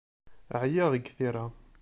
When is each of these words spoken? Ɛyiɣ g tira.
Ɛyiɣ 0.61 0.89
g 1.03 1.05
tira. 1.17 1.45